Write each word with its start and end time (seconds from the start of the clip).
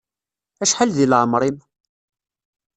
Acḥal 0.63 0.89
di 0.97 1.05
leɛmeṛ-im? 1.09 1.57